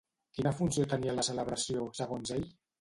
Quina 0.37 0.53
funció 0.61 0.85
tenia 0.95 1.15
la 1.19 1.27
celebració, 1.29 1.87
segons 2.03 2.37
ell? 2.41 2.53